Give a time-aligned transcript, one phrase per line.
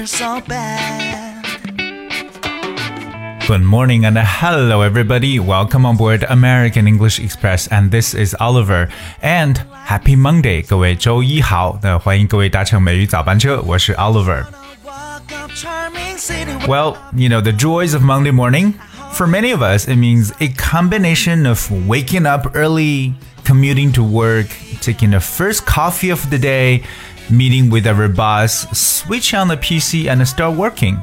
[0.00, 1.44] feels so bad.
[3.46, 5.38] Good morning and hello everybody.
[5.38, 8.88] Welcome on board American English Express and this is Oliver
[9.22, 10.66] and Happy Monday.
[10.66, 14.44] 各位周一好，那欢迎各位搭乘美语早班车，我是 Oliver。
[14.84, 16.58] Walk up charming city.
[16.66, 18.74] Well, you know the joys of Monday morning.
[19.12, 24.46] For many of us, it means a combination of waking up early, commuting to work,
[24.80, 26.82] taking the first coffee of the day,
[27.28, 30.96] meeting with our boss, switch on the PC and start working.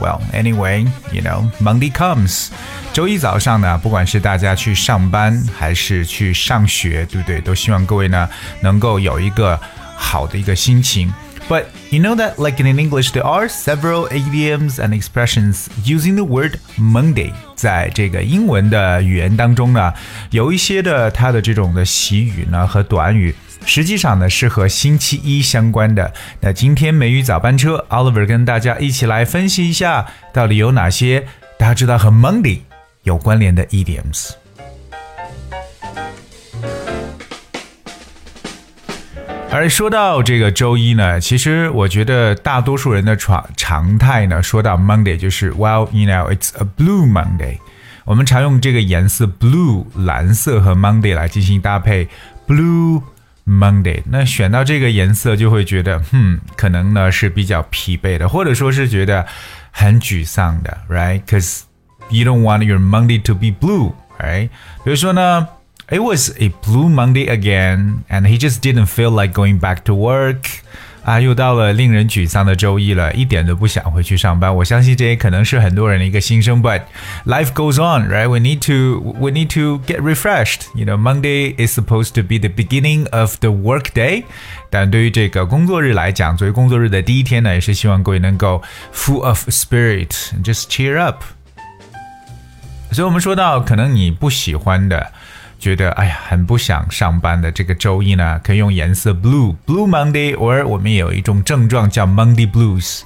[0.00, 2.50] Well, anyway, you know, Monday comes.
[2.92, 7.40] 周一早上呢，不管是大家去上班还是去上学，对不对？
[7.40, 8.28] 都希望各位呢
[8.60, 9.58] 能够有一个
[9.96, 11.12] 好的一个心情。
[11.48, 16.24] But you know that, like in English, there are several idioms and expressions using the
[16.24, 17.32] word Monday。
[17.54, 19.94] 在这个英文的语言当中呢，
[20.30, 26.12] 有一些的它的这种的习语呢和短语，实际上呢是和星期一相关的。
[26.40, 31.26] 那今天美语早班车，Oliver 跟大家一起来分析一下，到底有哪些
[31.58, 32.58] 大家知道和 Monday
[33.04, 34.32] 有关联的 idioms。
[39.53, 47.59] 而说到这个周一呢，其实我觉得大多数人的常常态呢，说到 Monday 就是 Well, you know, it's a blue Monday。
[48.03, 52.09] 我们常用这个颜色 blue 蓝色和 Monday 来进行搭配
[52.47, 53.03] ，blue
[53.45, 54.01] Monday。
[54.09, 59.23] 那选到这个颜色就会觉得哼可能呢是比较疲惫的，或者说是觉得
[59.69, 61.61] 很沮丧的，right？Because
[62.09, 64.49] you don't want your Monday to be blue, right？
[64.83, 65.47] 比如说呢。
[65.92, 70.60] It was a blue Monday again, and he just didn't feel like going back to work.
[71.04, 74.54] 啊，又到了令人沮丧的周一了，一点都不想回去上班。
[74.54, 76.62] 我相信这也可能是很多人的一个心声。
[76.62, 76.82] But
[77.24, 78.28] life goes on, right?
[78.28, 80.66] We need to we need to get refreshed.
[80.74, 84.24] You know, Monday is supposed to be the beginning of the work day.
[84.68, 90.10] 但对于这个工作日来讲，作为工作日的第一天呢，也是希望各位能够 full of spirit,
[90.44, 91.22] just cheer up.
[92.92, 95.10] 所以我们说到，可能你不喜欢的。
[95.63, 103.03] 觉得哎呀很不想上班的这个周一呢，可以用颜色 blue blue Monday，or 我们有一种症状叫 Monday blues。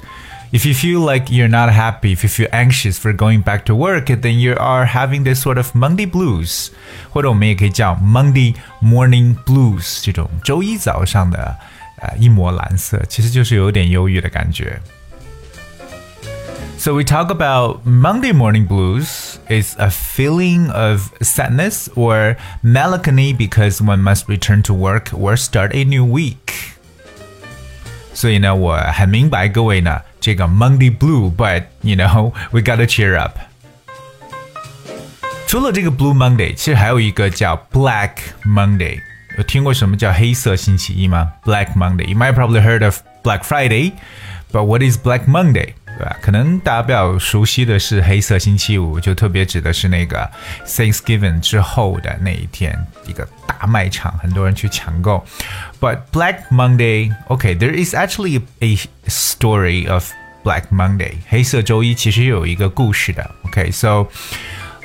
[0.51, 3.75] If you feel like you're not happy, if you feel anxious for going back to
[3.75, 6.69] work, then you are having this sort of Monday blues，
[7.11, 11.55] 或者我们也可以叫 Monday morning blues，这种周一早上的
[11.99, 14.79] 呃一抹蓝色，其实就是有点忧郁的感觉。
[16.86, 24.02] So we talk about Monday morning blues is a feeling of sadness or melancholy because one
[24.02, 26.52] must return to work or start a new week.
[28.14, 33.38] 所以呢，我很明白各位呢这个 Monday blue，but you know we gotta cheer up。
[35.46, 38.12] 除了这个 Blue Monday，其实还有一个叫 Black
[38.46, 38.98] Monday。
[39.36, 41.30] 有听过什么叫黑色星期一吗？
[41.44, 45.74] Black Monday。You might probably heard of Black Friday，but what is Black Monday？
[45.98, 46.16] 对吧？
[46.20, 50.30] 可能大家比较熟悉的是黑色星期五，就特别指的是那个
[50.66, 55.24] Thanksgiving 之后的那一天，一个大卖场，很多人去抢购。
[55.80, 60.10] But Black Monday, okay, there is actually a story of
[60.44, 61.14] Black Monday.
[61.28, 63.30] 黑色周一其实有一个故事的。
[63.44, 64.08] Okay, so.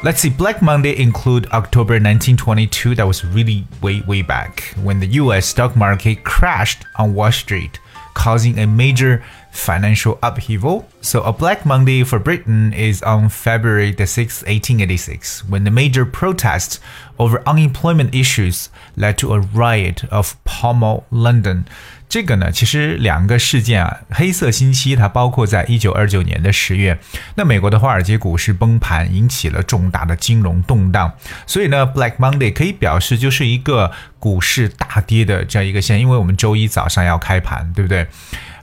[0.05, 2.97] Let's see, Black Monday include October 1922.
[2.97, 7.79] That was really way, way back when the US stock market crashed on Wall Street,
[8.13, 10.89] causing a major financial upheaval.
[11.03, 16.05] So a Black Monday for Britain is on February the 6th, 1886, when the major
[16.05, 16.81] protests
[17.21, 21.69] over unemployment issues led to a riot of Pall London.
[22.13, 26.99] 这个呢，其实两个事件啊，黑色星期它包括在一九二九年的十月，
[27.37, 31.11] 那美国的华尔街股市崩盘，引起了重大的金融动荡，
[31.47, 38.07] 所以呢，Black Monday 可以表示就是一个股市大跌的这样一个线，因为我们周一早上要开盘，对不对？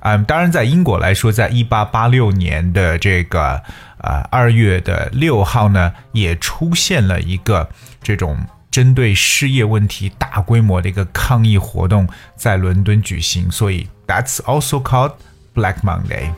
[0.02, 3.64] 嗯，当然，在英国来说，在一八八六年的这个
[3.98, 7.68] 呃二月的六号呢，也出现了一个
[8.04, 8.38] 这种。
[8.71, 15.13] 针对失业问题大规模的一个抗议活动在伦敦举行，所以 that's also called
[15.55, 16.33] Black Monday。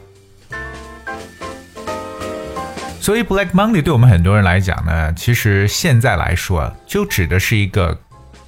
[3.01, 7.97] 所以 Black Monday 对我们很多人来讲呢，其实现在来说就指的是一个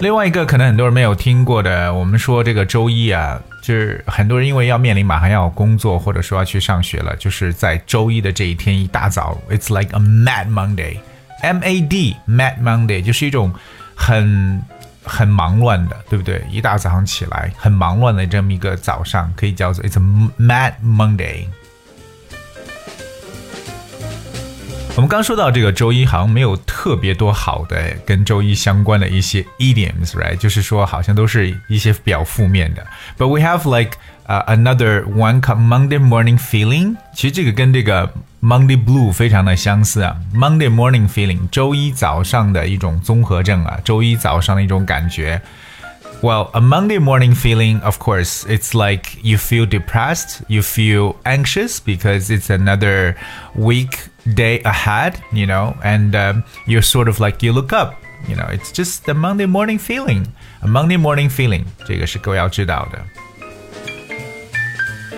[0.05, 13.51] 另外一个可能很多人没有听过的，我们说这个周一啊，就是很多人因为要面临马上要工作或者说要去上学了，就是在周一的这一天一大早，It's like a Mad Monday，M A D Mad Monday 就是一种
[13.95, 14.63] 很
[15.03, 16.45] 很忙乱的，对不对？
[16.51, 19.99] 一大早上起来很忙乱的这么一个早上，可以叫做 It's
[20.39, 21.47] Mad Monday。
[24.96, 30.36] 我们刚说到这个周一，好像没有特别多好的跟周一相关的一些 idioms，right？
[30.36, 32.86] 就是说好像都是一些比较负面的。
[33.18, 36.98] But we have like uh, another one Monday morning feeling。
[37.16, 40.18] 其实这个跟这个 Monday blue 非常的相似啊。
[40.34, 45.42] Monday morning feeling，周一早上的一种综合症啊，周一早上的一种感觉。
[46.22, 52.30] Well, a Monday morning feeling, of course, it's like you feel depressed, you feel anxious because
[52.30, 53.16] it's another
[53.56, 57.96] week day ahead, you know, and um, you're sort of like you look up,
[58.28, 60.26] you know, it's just the Monday morning feeling,
[60.62, 63.00] a Monday morning feeling，这个是各位要知道的。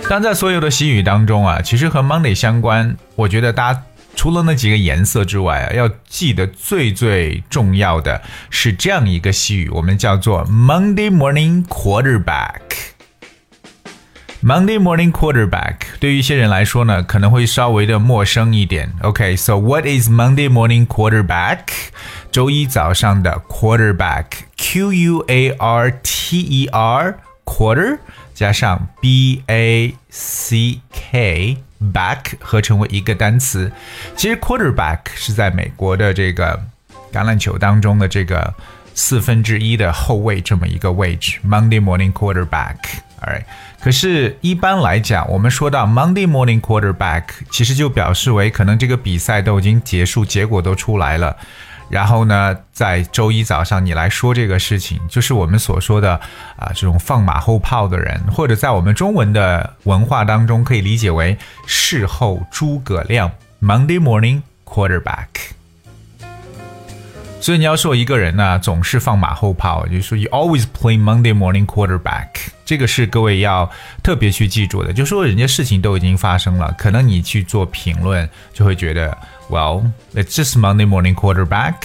[0.10, 3.84] 但在所有的习语当中啊，其实和 Monday 相关，我觉得大家
[4.16, 12.60] 除了那几个颜色之外啊，要记得最最重要的是这样一个西语，我们叫做 Monday morning quarterback。
[14.44, 18.92] Monday morning quarterback 对于一些人来说呢，可能会稍微的陌生一点。
[19.02, 21.60] OK，so、okay, what is Monday morning quarterback？
[22.32, 28.00] 周一早上的 quarterback，Q U A R T E R quarter
[28.34, 33.72] 加上 B A C K。back 合成为一个单词。
[34.16, 36.62] 其实 quarterback 是在美国的这个
[37.12, 38.54] 橄榄球当中的这个
[38.94, 41.40] 四分之一的后卫这么一个位置。
[41.44, 43.46] Monday morning quarterback。Alright，
[43.87, 47.23] 可是，一般来讲，我们说到 Monday morning quarterback，
[47.53, 51.37] 其实就表示为可能这个比赛都已经结束，结果都出来了。
[51.89, 56.15] 然后呢，在周一早上你来说这个事情，就是我们所说的
[56.57, 63.31] 啊，这种放马后炮的人，或者在我们中文的文化当中可以理解为事后诸葛亮
[63.63, 65.29] （Monday morning quarterback）。
[67.41, 72.31] 所以你要说一个人呢，总是放马后炮，就说 you always play Monday morning quarterback，
[72.67, 73.71] 这个是各位要
[74.03, 74.93] 特别去记住的。
[74.93, 79.17] 就说人家事情都已经发生了，可能你去做评论，就会觉得。
[79.49, 81.77] Well, it's just Monday morning quarterback，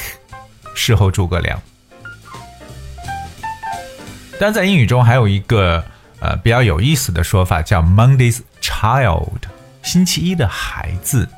[0.74, 1.62] 事后诸葛亮。
[4.40, 5.86] 但在英语中还有一个
[6.20, 9.42] 呃比较有意思的说法，叫 Monday's child，
[9.84, 11.30] 星期一的孩子。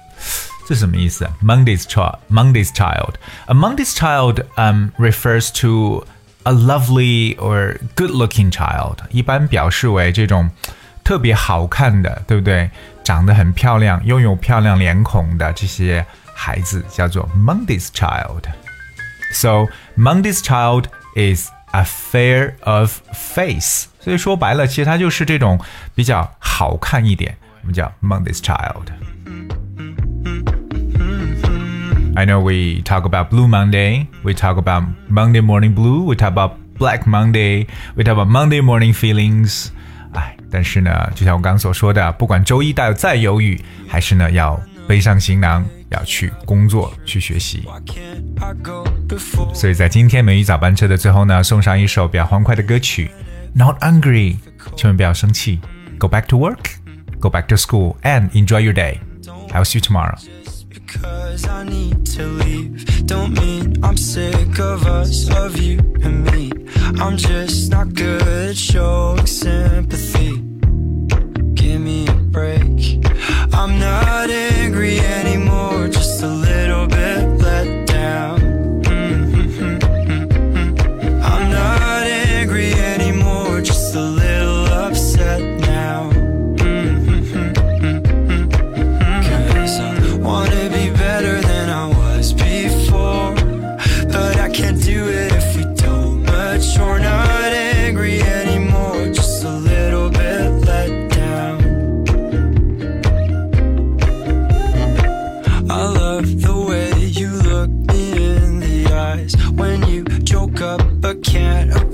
[0.65, 3.15] 这什么意思？Monday's child, Monday's child.
[3.47, 6.05] A Monday's child um refers to
[6.44, 10.50] a lovely or good-looking child，一般表示为这种
[11.04, 12.70] 特别好看的，对不对？
[13.04, 16.04] 长得很漂亮、拥有漂亮脸孔的这些
[16.34, 23.86] 孩子叫做 Monday's child。So Monday's child is a fair of face。
[24.00, 25.58] 所以说白了，其实它就是这种
[25.94, 28.86] 比较好看一点，我们叫 Monday's child。
[32.14, 36.32] I know we talk about Blue Monday, we talk about Monday morning blue, we talk
[36.32, 37.66] about Black Monday,
[37.96, 39.68] we talk about Monday morning feelings。
[40.12, 47.64] 哎，但是呢，就像我刚刚所说的，不管周一到再忧郁，还是呢要背上行囊，要去工作去学习。
[49.52, 53.10] 所以在今天美语早班车的最后呢，送上一首比较欢快的歌曲《
[53.58, 54.36] Not Angry》，
[54.76, 55.60] 千万不要生气。
[55.98, 56.76] Go back to work,
[57.20, 58.98] go back to school, and enjoy your day.
[59.52, 60.16] I'll see you tomorrow.
[60.87, 63.05] Cause I need to leave.
[63.05, 66.51] Don't mean I'm sick of us, of you and me.
[67.01, 70.22] I'm just not good at showing sympathy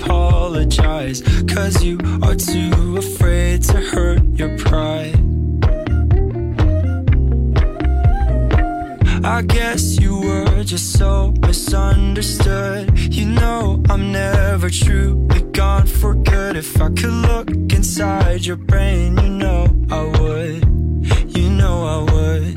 [0.01, 1.22] apologize.
[1.48, 5.15] Cause you are too afraid to hurt your pride.
[9.24, 12.98] I guess you were just so misunderstood.
[13.13, 16.56] You know, I'm never truly gone for good.
[16.56, 20.63] If I could look inside your brain, you know I would.
[21.36, 22.49] You know I would.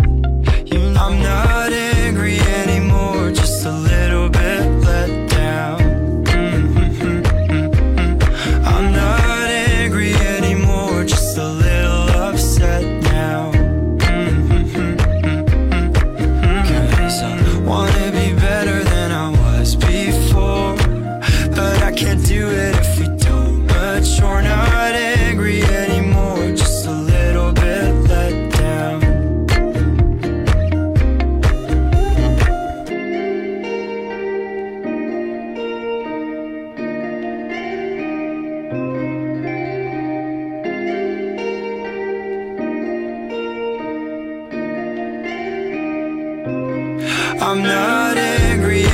[47.45, 48.85] I'm not angry